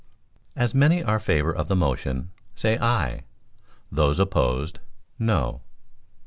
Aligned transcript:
As 0.55 0.73
many 0.73 1.01
as 1.01 1.05
are 1.05 1.19
favor 1.19 1.53
of 1.55 1.67
the 1.67 1.75
motion 1.75 2.31
say 2.55 2.75
Aye; 2.79 3.21
those 3.91 4.19
opposed, 4.19 4.79
No." 5.19 5.61